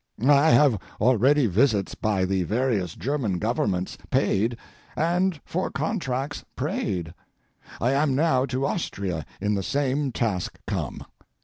[0.27, 4.57] I have already visits by the various German governments paid
[4.95, 7.13] and for contracts prayed.
[7.79, 11.03] I am now to Austria in the same task come.